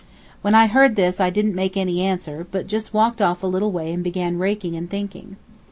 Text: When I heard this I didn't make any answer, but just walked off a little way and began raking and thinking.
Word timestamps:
When 0.41 0.55
I 0.55 0.65
heard 0.65 0.95
this 0.95 1.19
I 1.21 1.29
didn't 1.29 1.53
make 1.53 1.77
any 1.77 2.01
answer, 2.01 2.47
but 2.49 2.65
just 2.65 2.91
walked 2.91 3.21
off 3.21 3.43
a 3.43 3.45
little 3.45 3.71
way 3.71 3.93
and 3.93 4.03
began 4.03 4.39
raking 4.39 4.75
and 4.75 4.89
thinking. 4.89 5.35